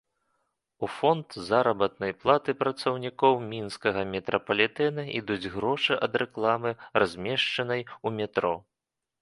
[0.85, 6.71] У фонд заработнай платы працаўнікоў мінскага метрапалітэна ідуць грошы ад рэкламы,
[7.05, 8.55] размешчанай ў метро.